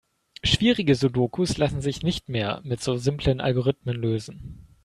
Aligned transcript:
Schwierige 0.43 0.95
Sudokus 0.95 1.57
lassen 1.59 1.79
sich 1.81 2.01
nicht 2.01 2.27
mehr 2.27 2.61
mit 2.63 2.81
so 2.81 2.97
simplen 2.97 3.39
Algorithmen 3.39 3.95
lösen. 3.95 4.65